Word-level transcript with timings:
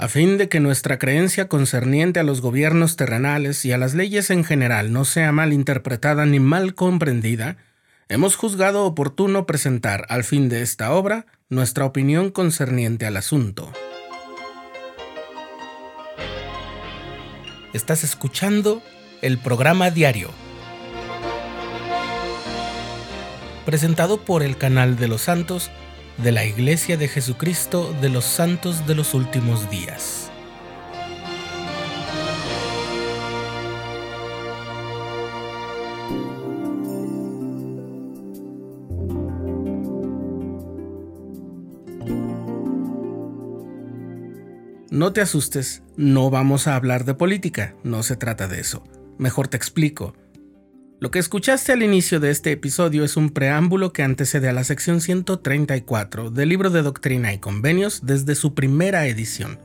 A 0.00 0.06
fin 0.06 0.38
de 0.38 0.48
que 0.48 0.60
nuestra 0.60 0.96
creencia 0.96 1.48
concerniente 1.48 2.20
a 2.20 2.22
los 2.22 2.40
gobiernos 2.40 2.94
terrenales 2.94 3.64
y 3.64 3.72
a 3.72 3.78
las 3.78 3.94
leyes 3.94 4.30
en 4.30 4.44
general 4.44 4.92
no 4.92 5.04
sea 5.04 5.32
mal 5.32 5.52
interpretada 5.52 6.24
ni 6.24 6.38
mal 6.38 6.76
comprendida, 6.76 7.56
hemos 8.08 8.36
juzgado 8.36 8.84
oportuno 8.84 9.44
presentar 9.44 10.06
al 10.08 10.22
fin 10.22 10.48
de 10.48 10.62
esta 10.62 10.92
obra 10.92 11.26
nuestra 11.48 11.84
opinión 11.84 12.30
concerniente 12.30 13.06
al 13.06 13.16
asunto. 13.16 13.72
Estás 17.72 18.04
escuchando 18.04 18.80
el 19.20 19.36
programa 19.38 19.90
diario, 19.90 20.30
presentado 23.66 24.24
por 24.24 24.44
el 24.44 24.56
canal 24.56 24.96
de 24.96 25.08
los 25.08 25.22
santos 25.22 25.72
de 26.18 26.32
la 26.32 26.44
Iglesia 26.44 26.96
de 26.96 27.08
Jesucristo 27.08 27.94
de 28.00 28.08
los 28.08 28.24
Santos 28.24 28.86
de 28.86 28.94
los 28.94 29.14
Últimos 29.14 29.70
Días. 29.70 30.30
No 44.90 45.12
te 45.12 45.20
asustes, 45.20 45.82
no 45.96 46.28
vamos 46.28 46.66
a 46.66 46.74
hablar 46.74 47.04
de 47.04 47.14
política, 47.14 47.76
no 47.84 48.02
se 48.02 48.16
trata 48.16 48.48
de 48.48 48.58
eso. 48.58 48.82
Mejor 49.16 49.46
te 49.46 49.56
explico. 49.56 50.14
Lo 51.00 51.12
que 51.12 51.20
escuchaste 51.20 51.70
al 51.70 51.84
inicio 51.84 52.18
de 52.18 52.30
este 52.30 52.50
episodio 52.50 53.04
es 53.04 53.16
un 53.16 53.30
preámbulo 53.30 53.92
que 53.92 54.02
antecede 54.02 54.48
a 54.48 54.52
la 54.52 54.64
sección 54.64 55.00
134 55.00 56.32
del 56.32 56.48
libro 56.48 56.70
de 56.70 56.82
Doctrina 56.82 57.32
y 57.32 57.38
Convenios 57.38 58.00
desde 58.02 58.34
su 58.34 58.52
primera 58.54 59.06
edición. 59.06 59.60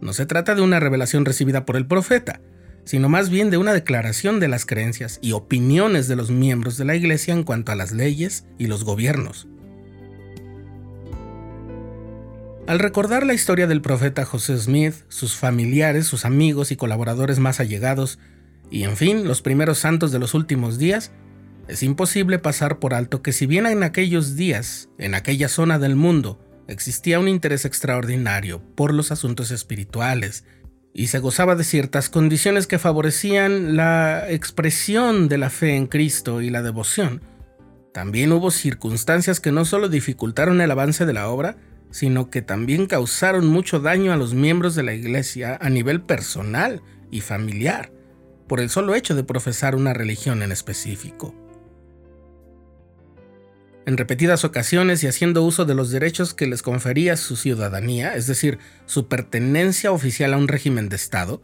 No 0.00 0.12
se 0.12 0.24
trata 0.24 0.54
de 0.54 0.62
una 0.62 0.78
revelación 0.78 1.24
recibida 1.24 1.66
por 1.66 1.76
el 1.76 1.88
profeta, 1.88 2.40
sino 2.84 3.08
más 3.08 3.28
bien 3.28 3.50
de 3.50 3.58
una 3.58 3.72
declaración 3.72 4.38
de 4.38 4.46
las 4.46 4.66
creencias 4.66 5.18
y 5.20 5.32
opiniones 5.32 6.06
de 6.06 6.14
los 6.14 6.30
miembros 6.30 6.76
de 6.76 6.84
la 6.84 6.94
Iglesia 6.94 7.34
en 7.34 7.42
cuanto 7.42 7.72
a 7.72 7.74
las 7.74 7.90
leyes 7.90 8.46
y 8.56 8.68
los 8.68 8.84
gobiernos. 8.84 9.48
Al 12.68 12.78
recordar 12.78 13.26
la 13.26 13.34
historia 13.34 13.66
del 13.66 13.82
profeta 13.82 14.24
José 14.24 14.58
Smith, 14.58 14.94
sus 15.08 15.34
familiares, 15.34 16.06
sus 16.06 16.24
amigos 16.24 16.70
y 16.70 16.76
colaboradores 16.76 17.40
más 17.40 17.58
allegados, 17.58 18.20
y 18.70 18.84
en 18.84 18.96
fin, 18.96 19.26
los 19.26 19.42
primeros 19.42 19.78
santos 19.78 20.12
de 20.12 20.18
los 20.18 20.34
últimos 20.34 20.78
días, 20.78 21.12
es 21.68 21.82
imposible 21.82 22.38
pasar 22.38 22.78
por 22.78 22.94
alto 22.94 23.22
que 23.22 23.32
si 23.32 23.46
bien 23.46 23.66
en 23.66 23.82
aquellos 23.82 24.36
días, 24.36 24.88
en 24.98 25.14
aquella 25.14 25.48
zona 25.48 25.78
del 25.78 25.96
mundo, 25.96 26.38
existía 26.66 27.18
un 27.18 27.28
interés 27.28 27.64
extraordinario 27.64 28.62
por 28.74 28.94
los 28.94 29.12
asuntos 29.12 29.50
espirituales, 29.50 30.44
y 30.94 31.08
se 31.08 31.18
gozaba 31.18 31.54
de 31.54 31.64
ciertas 31.64 32.08
condiciones 32.08 32.66
que 32.66 32.78
favorecían 32.78 33.76
la 33.76 34.30
expresión 34.30 35.28
de 35.28 35.38
la 35.38 35.50
fe 35.50 35.76
en 35.76 35.86
Cristo 35.86 36.40
y 36.40 36.50
la 36.50 36.62
devoción, 36.62 37.20
también 37.92 38.32
hubo 38.32 38.50
circunstancias 38.50 39.40
que 39.40 39.52
no 39.52 39.64
solo 39.64 39.88
dificultaron 39.88 40.60
el 40.60 40.70
avance 40.70 41.04
de 41.04 41.12
la 41.12 41.28
obra, 41.28 41.56
sino 41.90 42.30
que 42.30 42.42
también 42.42 42.86
causaron 42.86 43.46
mucho 43.46 43.80
daño 43.80 44.12
a 44.12 44.16
los 44.16 44.34
miembros 44.34 44.74
de 44.74 44.82
la 44.82 44.94
Iglesia 44.94 45.58
a 45.60 45.70
nivel 45.70 46.02
personal 46.02 46.82
y 47.10 47.22
familiar 47.22 47.90
por 48.48 48.60
el 48.60 48.70
solo 48.70 48.94
hecho 48.94 49.14
de 49.14 49.24
profesar 49.24 49.76
una 49.76 49.92
religión 49.92 50.42
en 50.42 50.50
específico. 50.50 51.34
En 53.86 53.96
repetidas 53.96 54.44
ocasiones 54.44 55.02
y 55.02 55.06
haciendo 55.06 55.42
uso 55.42 55.64
de 55.64 55.74
los 55.74 55.90
derechos 55.90 56.34
que 56.34 56.46
les 56.46 56.62
confería 56.62 57.16
su 57.16 57.36
ciudadanía, 57.36 58.16
es 58.16 58.26
decir, 58.26 58.58
su 58.84 59.08
pertenencia 59.08 59.92
oficial 59.92 60.34
a 60.34 60.36
un 60.36 60.48
régimen 60.48 60.88
de 60.88 60.96
Estado, 60.96 61.40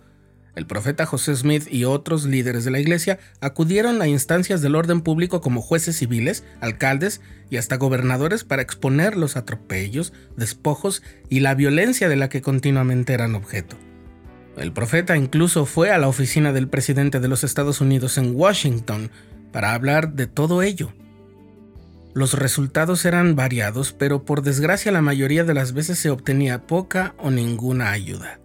el 0.54 0.66
profeta 0.66 1.06
José 1.06 1.34
Smith 1.34 1.66
y 1.70 1.84
otros 1.84 2.26
líderes 2.26 2.64
de 2.64 2.70
la 2.70 2.78
iglesia 2.78 3.18
acudieron 3.40 4.00
a 4.02 4.08
instancias 4.08 4.62
del 4.62 4.76
orden 4.76 5.00
público 5.00 5.40
como 5.40 5.60
jueces 5.60 5.96
civiles, 5.96 6.44
alcaldes 6.60 7.20
y 7.50 7.56
hasta 7.56 7.76
gobernadores 7.76 8.44
para 8.44 8.62
exponer 8.62 9.16
los 9.16 9.36
atropellos, 9.36 10.12
despojos 10.36 11.02
y 11.28 11.40
la 11.40 11.54
violencia 11.54 12.08
de 12.08 12.16
la 12.16 12.28
que 12.28 12.42
continuamente 12.42 13.14
eran 13.14 13.34
objeto. 13.34 13.76
El 14.56 14.72
profeta 14.72 15.16
incluso 15.16 15.66
fue 15.66 15.90
a 15.90 15.98
la 15.98 16.08
oficina 16.08 16.52
del 16.52 16.68
presidente 16.68 17.20
de 17.20 17.28
los 17.28 17.42
Estados 17.44 17.80
Unidos 17.80 18.18
en 18.18 18.36
Washington 18.36 19.10
para 19.52 19.74
hablar 19.74 20.12
de 20.12 20.26
todo 20.26 20.62
ello. 20.62 20.92
Los 22.14 22.34
resultados 22.34 23.04
eran 23.04 23.34
variados, 23.34 23.92
pero 23.92 24.24
por 24.24 24.42
desgracia 24.42 24.92
la 24.92 25.02
mayoría 25.02 25.42
de 25.42 25.54
las 25.54 25.72
veces 25.72 25.98
se 25.98 26.10
obtenía 26.10 26.66
poca 26.66 27.14
o 27.18 27.32
ninguna 27.32 27.90
ayuda. 27.90 28.38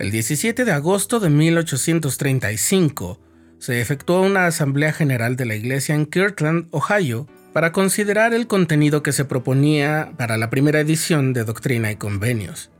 El 0.00 0.10
17 0.10 0.64
de 0.64 0.72
agosto 0.72 1.20
de 1.20 1.30
1835 1.30 3.20
se 3.58 3.80
efectuó 3.80 4.22
una 4.22 4.46
asamblea 4.46 4.92
general 4.92 5.36
de 5.36 5.46
la 5.46 5.54
iglesia 5.54 5.94
en 5.94 6.06
Kirtland, 6.06 6.66
Ohio, 6.72 7.28
para 7.52 7.70
considerar 7.70 8.34
el 8.34 8.48
contenido 8.48 9.04
que 9.04 9.12
se 9.12 9.24
proponía 9.24 10.12
para 10.18 10.36
la 10.36 10.50
primera 10.50 10.80
edición 10.80 11.32
de 11.32 11.44
Doctrina 11.44 11.92
y 11.92 11.96
Convenios. 11.96 12.72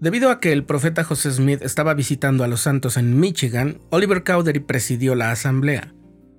Debido 0.00 0.30
a 0.30 0.38
que 0.38 0.52
el 0.52 0.64
profeta 0.64 1.02
José 1.02 1.32
Smith 1.32 1.60
estaba 1.60 1.92
visitando 1.92 2.44
a 2.44 2.48
los 2.48 2.60
santos 2.60 2.96
en 2.96 3.18
Michigan, 3.18 3.80
Oliver 3.90 4.22
Cowdery 4.22 4.60
presidió 4.60 5.16
la 5.16 5.32
asamblea. 5.32 5.92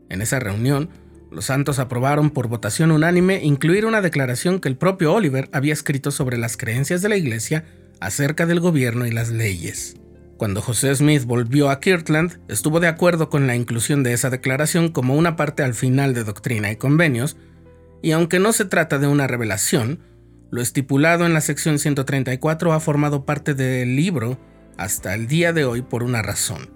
En 0.08 0.22
esa 0.22 0.40
reunión, 0.40 0.90
los 1.30 1.46
santos 1.46 1.78
aprobaron 1.78 2.30
por 2.30 2.48
votación 2.48 2.90
unánime 2.90 3.44
incluir 3.44 3.86
una 3.86 4.02
declaración 4.02 4.62
que 4.62 4.70
el 4.70 4.78
propio 4.78 5.14
Oliver 5.14 5.50
había 5.52 5.74
escrito 5.74 6.10
sobre 6.12 6.38
las 6.38 6.56
creencias 6.56 7.02
de 7.02 7.10
la 7.10 7.18
iglesia 7.18 7.66
acerca 8.00 8.46
del 8.46 8.62
gobierno 8.62 9.06
y 9.06 9.12
las 9.12 9.30
leyes. 9.30 9.98
Cuando 10.38 10.62
José 10.62 10.96
Smith 10.96 11.26
volvió 11.26 11.70
a 11.70 11.82
Kirtland, 11.82 12.40
estuvo 12.48 12.80
de 12.80 12.88
acuerdo 12.88 13.30
con 13.30 13.46
la 13.46 13.58
inclusión 13.58 14.04
de 14.04 14.14
esa 14.14 14.30
declaración 14.30 14.88
como 14.88 15.16
una 15.16 15.36
parte 15.36 15.64
al 15.64 15.74
final 15.74 16.14
de 16.14 16.24
Doctrina 16.24 16.72
y 16.72 16.78
Convenios, 16.78 17.36
y 18.02 18.12
aunque 18.12 18.40
no 18.40 18.54
se 18.54 18.64
trata 18.64 19.00
de 19.00 19.08
una 19.08 19.28
revelación, 19.28 20.00
lo 20.52 20.62
estipulado 20.62 21.26
en 21.26 21.34
la 21.34 21.42
sección 21.42 21.78
134 21.78 22.74
ha 22.74 22.80
formado 22.80 23.26
parte 23.26 23.54
del 23.54 23.96
libro 23.96 24.40
hasta 24.78 25.14
el 25.14 25.28
día 25.28 25.54
de 25.54 25.66
hoy 25.66 25.82
por 25.82 26.04
una 26.04 26.22
razón. 26.22 26.72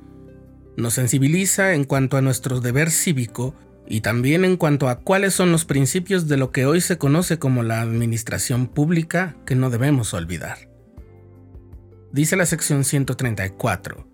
Nos 0.77 0.93
sensibiliza 0.93 1.73
en 1.73 1.83
cuanto 1.83 2.17
a 2.17 2.21
nuestro 2.21 2.59
deber 2.59 2.91
cívico 2.91 3.55
y 3.87 4.01
también 4.01 4.45
en 4.45 4.57
cuanto 4.57 4.89
a 4.89 4.99
cuáles 4.99 5.33
son 5.33 5.51
los 5.51 5.65
principios 5.65 6.27
de 6.27 6.37
lo 6.37 6.51
que 6.51 6.65
hoy 6.65 6.81
se 6.81 6.97
conoce 6.97 7.39
como 7.39 7.63
la 7.63 7.81
administración 7.81 8.67
pública 8.67 9.35
que 9.45 9.55
no 9.55 9.69
debemos 9.69 10.13
olvidar. 10.13 10.69
Dice 12.11 12.35
la 12.35 12.45
sección 12.45 12.83
134. 12.83 14.07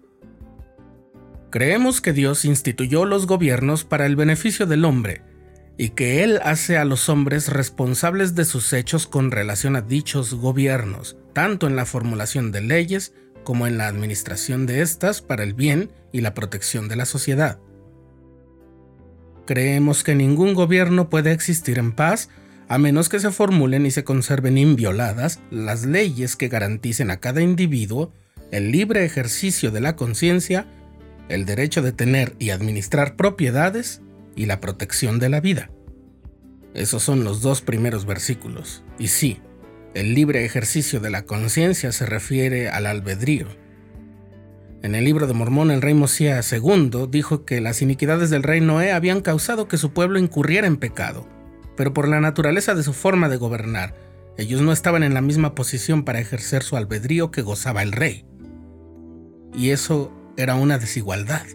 Creemos 1.49 1.99
que 1.99 2.13
Dios 2.13 2.45
instituyó 2.45 3.05
los 3.05 3.27
gobiernos 3.27 3.83
para 3.83 4.05
el 4.05 4.15
beneficio 4.15 4.65
del 4.65 4.85
hombre 4.85 5.23
y 5.79 5.91
que 5.91 6.25
Él 6.25 6.41
hace 6.43 6.77
a 6.77 6.83
los 6.83 7.07
hombres 7.07 7.47
responsables 7.47 8.35
de 8.35 8.43
sus 8.43 8.73
hechos 8.73 9.07
con 9.07 9.31
relación 9.31 9.77
a 9.77 9.81
dichos 9.81 10.33
gobiernos, 10.33 11.15
tanto 11.31 11.67
en 11.67 11.77
la 11.77 11.85
formulación 11.85 12.51
de 12.51 12.59
leyes 12.59 13.13
como 13.45 13.65
en 13.65 13.77
la 13.77 13.87
administración 13.87 14.65
de 14.65 14.81
éstas 14.81 15.21
para 15.21 15.41
el 15.41 15.53
bien 15.53 15.89
y 16.11 16.19
la 16.19 16.33
protección 16.33 16.89
de 16.89 16.97
la 16.97 17.05
sociedad. 17.05 17.59
Creemos 19.47 20.03
que 20.03 20.15
ningún 20.15 20.53
gobierno 20.53 21.09
puede 21.09 21.31
existir 21.31 21.79
en 21.79 21.93
paz 21.93 22.27
a 22.67 22.77
menos 22.77 23.07
que 23.07 23.21
se 23.21 23.31
formulen 23.31 23.85
y 23.85 23.91
se 23.91 24.03
conserven 24.03 24.57
invioladas 24.57 25.39
las 25.49 25.85
leyes 25.85 26.35
que 26.35 26.49
garanticen 26.49 27.09
a 27.09 27.21
cada 27.21 27.41
individuo 27.41 28.11
el 28.51 28.73
libre 28.73 29.05
ejercicio 29.05 29.71
de 29.71 29.79
la 29.79 29.95
conciencia, 29.95 30.67
el 31.29 31.45
derecho 31.45 31.81
de 31.81 31.93
tener 31.93 32.35
y 32.37 32.49
administrar 32.49 33.15
propiedades 33.15 34.01
y 34.39 34.45
la 34.45 34.61
protección 34.61 35.19
de 35.19 35.27
la 35.27 35.41
vida. 35.41 35.69
Esos 36.73 37.03
son 37.03 37.25
los 37.25 37.41
dos 37.41 37.61
primeros 37.61 38.05
versículos. 38.05 38.85
Y 38.97 39.09
sí, 39.09 39.41
el 39.93 40.13
libre 40.13 40.45
ejercicio 40.45 41.01
de 41.01 41.09
la 41.09 41.25
conciencia 41.25 41.91
se 41.91 42.05
refiere 42.05 42.69
al 42.69 42.85
albedrío. 42.85 43.47
En 44.81 44.95
el 44.95 45.03
libro 45.03 45.27
de 45.27 45.33
Mormón, 45.33 45.71
el 45.71 45.81
rey 45.81 45.93
Mosías 45.93 46.53
II 46.53 47.07
dijo 47.09 47.43
que 47.43 47.59
las 47.59 47.81
iniquidades 47.81 48.29
del 48.29 48.43
rey 48.43 48.61
Noé 48.61 48.93
habían 48.93 49.19
causado 49.19 49.67
que 49.67 49.77
su 49.77 49.91
pueblo 49.91 50.17
incurriera 50.17 50.67
en 50.67 50.77
pecado, 50.77 51.27
pero 51.75 51.93
por 51.93 52.07
la 52.07 52.21
naturaleza 52.21 52.75
de 52.75 52.83
su 52.83 52.93
forma 52.93 53.27
de 53.27 53.35
gobernar, 53.35 53.93
ellos 54.37 54.61
no 54.61 54.71
estaban 54.71 55.03
en 55.03 55.13
la 55.13 55.21
misma 55.21 55.53
posición 55.53 56.05
para 56.05 56.21
ejercer 56.21 56.63
su 56.63 56.77
albedrío 56.77 57.29
que 57.29 57.41
gozaba 57.41 57.83
el 57.83 57.91
rey. 57.91 58.23
Y 59.53 59.71
eso 59.71 60.13
era 60.37 60.55
una 60.55 60.77
desigualdad. 60.77 61.45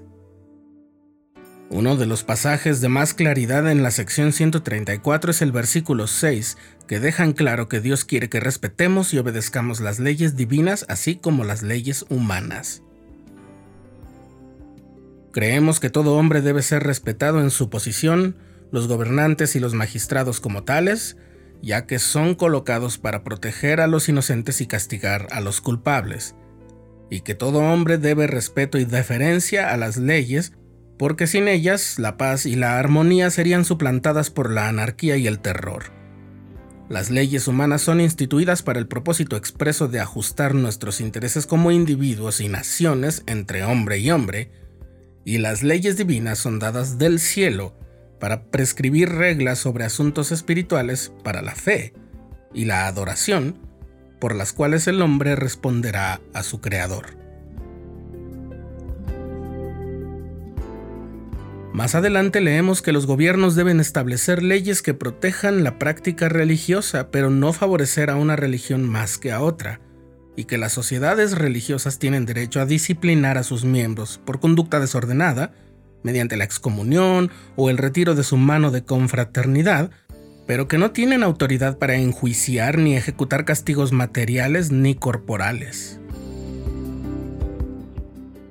Uno 1.74 1.96
de 1.96 2.06
los 2.06 2.22
pasajes 2.22 2.80
de 2.80 2.88
más 2.88 3.14
claridad 3.14 3.68
en 3.68 3.82
la 3.82 3.90
sección 3.90 4.32
134 4.32 5.32
es 5.32 5.42
el 5.42 5.50
versículo 5.50 6.06
6, 6.06 6.56
que 6.86 7.00
dejan 7.00 7.32
claro 7.32 7.68
que 7.68 7.80
Dios 7.80 8.04
quiere 8.04 8.28
que 8.28 8.38
respetemos 8.38 9.12
y 9.12 9.18
obedezcamos 9.18 9.80
las 9.80 9.98
leyes 9.98 10.36
divinas 10.36 10.86
así 10.88 11.16
como 11.16 11.42
las 11.42 11.64
leyes 11.64 12.06
humanas. 12.10 12.84
Creemos 15.32 15.80
que 15.80 15.90
todo 15.90 16.14
hombre 16.14 16.42
debe 16.42 16.62
ser 16.62 16.84
respetado 16.84 17.40
en 17.40 17.50
su 17.50 17.70
posición, 17.70 18.36
los 18.70 18.86
gobernantes 18.86 19.56
y 19.56 19.58
los 19.58 19.74
magistrados 19.74 20.38
como 20.38 20.62
tales, 20.62 21.16
ya 21.60 21.86
que 21.86 21.98
son 21.98 22.36
colocados 22.36 22.98
para 22.98 23.24
proteger 23.24 23.80
a 23.80 23.88
los 23.88 24.08
inocentes 24.08 24.60
y 24.60 24.68
castigar 24.68 25.26
a 25.32 25.40
los 25.40 25.60
culpables, 25.60 26.36
y 27.10 27.22
que 27.22 27.34
todo 27.34 27.58
hombre 27.58 27.98
debe 27.98 28.28
respeto 28.28 28.78
y 28.78 28.84
deferencia 28.84 29.72
a 29.72 29.76
las 29.76 29.96
leyes, 29.96 30.52
porque 30.98 31.26
sin 31.26 31.48
ellas 31.48 31.98
la 31.98 32.16
paz 32.16 32.46
y 32.46 32.56
la 32.56 32.78
armonía 32.78 33.30
serían 33.30 33.64
suplantadas 33.64 34.30
por 34.30 34.50
la 34.50 34.68
anarquía 34.68 35.16
y 35.16 35.26
el 35.26 35.40
terror. 35.40 35.92
Las 36.88 37.10
leyes 37.10 37.48
humanas 37.48 37.82
son 37.82 38.00
instituidas 38.00 38.62
para 38.62 38.78
el 38.78 38.86
propósito 38.86 39.36
expreso 39.36 39.88
de 39.88 40.00
ajustar 40.00 40.54
nuestros 40.54 41.00
intereses 41.00 41.46
como 41.46 41.70
individuos 41.70 42.40
y 42.40 42.48
naciones 42.48 43.22
entre 43.26 43.64
hombre 43.64 43.98
y 43.98 44.10
hombre, 44.10 44.50
y 45.24 45.38
las 45.38 45.62
leyes 45.62 45.96
divinas 45.96 46.38
son 46.38 46.58
dadas 46.58 46.98
del 46.98 47.18
cielo 47.18 47.74
para 48.20 48.44
prescribir 48.44 49.08
reglas 49.08 49.58
sobre 49.58 49.84
asuntos 49.84 50.30
espirituales 50.30 51.12
para 51.24 51.40
la 51.40 51.54
fe 51.54 51.94
y 52.52 52.66
la 52.66 52.86
adoración, 52.86 53.58
por 54.20 54.34
las 54.34 54.52
cuales 54.52 54.86
el 54.86 55.00
hombre 55.02 55.36
responderá 55.36 56.20
a 56.34 56.42
su 56.42 56.60
Creador. 56.60 57.23
Más 61.74 61.96
adelante 61.96 62.40
leemos 62.40 62.82
que 62.82 62.92
los 62.92 63.04
gobiernos 63.04 63.56
deben 63.56 63.80
establecer 63.80 64.44
leyes 64.44 64.80
que 64.80 64.94
protejan 64.94 65.64
la 65.64 65.76
práctica 65.76 66.28
religiosa, 66.28 67.10
pero 67.10 67.30
no 67.30 67.52
favorecer 67.52 68.10
a 68.10 68.16
una 68.16 68.36
religión 68.36 68.88
más 68.88 69.18
que 69.18 69.32
a 69.32 69.40
otra, 69.40 69.80
y 70.36 70.44
que 70.44 70.56
las 70.56 70.70
sociedades 70.70 71.36
religiosas 71.36 71.98
tienen 71.98 72.26
derecho 72.26 72.60
a 72.60 72.66
disciplinar 72.66 73.38
a 73.38 73.42
sus 73.42 73.64
miembros 73.64 74.20
por 74.24 74.38
conducta 74.38 74.78
desordenada, 74.78 75.52
mediante 76.04 76.36
la 76.36 76.44
excomunión 76.44 77.32
o 77.56 77.68
el 77.70 77.78
retiro 77.78 78.14
de 78.14 78.22
su 78.22 78.36
mano 78.36 78.70
de 78.70 78.84
confraternidad, 78.84 79.90
pero 80.46 80.68
que 80.68 80.78
no 80.78 80.92
tienen 80.92 81.24
autoridad 81.24 81.78
para 81.78 81.96
enjuiciar 81.96 82.78
ni 82.78 82.96
ejecutar 82.96 83.44
castigos 83.44 83.90
materiales 83.90 84.70
ni 84.70 84.94
corporales. 84.94 85.98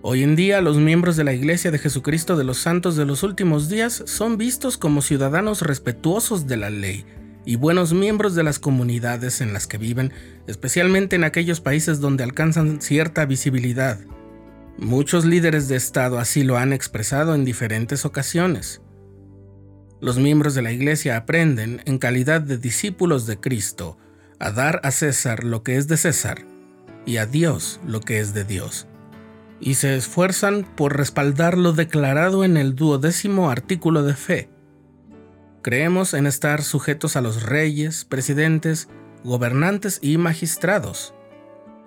Hoy 0.06 0.22
en 0.22 0.36
día 0.36 0.60
los 0.60 0.76
miembros 0.80 1.16
de 1.16 1.24
la 1.24 1.32
Iglesia 1.32 1.72
de 1.72 1.80
Jesucristo 1.80 2.36
de 2.36 2.44
los 2.44 2.58
Santos 2.58 2.98
de 2.98 3.06
los 3.06 3.24
Últimos 3.24 3.70
Días 3.70 4.04
son 4.06 4.38
vistos 4.38 4.78
como 4.78 5.02
ciudadanos 5.02 5.62
respetuosos 5.62 6.46
de 6.46 6.58
la 6.58 6.70
ley 6.70 7.06
y 7.46 7.56
buenos 7.56 7.94
miembros 7.94 8.36
de 8.36 8.44
las 8.44 8.60
comunidades 8.60 9.40
en 9.40 9.54
las 9.54 9.66
que 9.66 9.78
viven, 9.78 10.12
especialmente 10.46 11.16
en 11.16 11.24
aquellos 11.24 11.62
países 11.62 12.02
donde 12.02 12.26
alcanzan 12.26 12.82
cierta 12.82 13.26
visibilidad. 13.26 13.98
Muchos 14.78 15.24
líderes 15.24 15.70
de 15.70 15.78
Estado 15.78 16.20
así 16.20 16.44
lo 16.44 16.58
han 16.58 16.74
expresado 16.74 17.34
en 17.34 17.46
diferentes 17.46 18.04
ocasiones. 18.04 18.82
Los 20.02 20.20
miembros 20.20 20.54
de 20.54 20.64
la 20.64 20.74
Iglesia 20.74 21.16
aprenden, 21.16 21.82
en 21.86 21.98
calidad 21.98 22.42
de 22.42 22.58
discípulos 22.58 23.26
de 23.26 23.40
Cristo, 23.40 23.98
a 24.38 24.52
dar 24.52 24.82
a 24.84 24.92
César 24.92 25.46
lo 25.46 25.64
que 25.64 25.78
es 25.78 25.88
de 25.88 25.96
César 25.96 26.46
y 27.06 27.18
a 27.18 27.26
Dios 27.26 27.80
lo 27.88 28.02
que 28.02 28.20
es 28.20 28.34
de 28.34 28.44
Dios 28.44 28.86
y 29.64 29.76
se 29.76 29.96
esfuerzan 29.96 30.68
por 30.76 30.98
respaldar 30.98 31.58
lo 31.58 31.72
declarado 31.72 32.44
en 32.44 32.58
el 32.58 32.76
duodécimo 32.76 33.50
artículo 33.50 34.04
de 34.04 34.14
fe. 34.14 34.50
Creemos 35.62 36.14
en 36.14 36.28
estar 36.28 36.64
sujetos 36.64 37.16
a 37.16 37.22
los 37.22 37.44
reyes, 37.44 38.04
presidentes, 38.04 38.90
gobernantes 39.24 40.00
y 40.02 40.18
magistrados, 40.18 41.14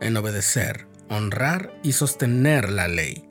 en 0.00 0.16
obedecer, 0.16 0.86
honrar 1.10 1.78
y 1.82 1.92
sostener 1.92 2.70
la 2.70 2.88
ley. 2.88 3.25